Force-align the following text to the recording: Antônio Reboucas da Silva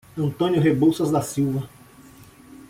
Antônio 0.17 0.59
Reboucas 0.59 1.11
da 1.11 1.21
Silva 1.21 1.69